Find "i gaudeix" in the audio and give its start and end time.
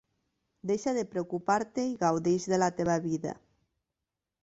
1.91-2.51